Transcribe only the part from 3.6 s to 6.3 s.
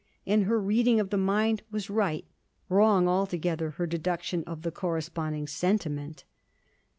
her deduction of the corresponding sentiment.